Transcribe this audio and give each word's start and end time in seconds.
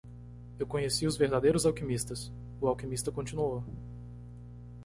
"Eu 0.57 0.65
conheci 0.65 1.05
os 1.05 1.15
verdadeiros 1.15 1.63
alquimistas?" 1.63 2.31
o 2.59 2.67
alquimista 2.67 3.11
continuou. 3.11 3.63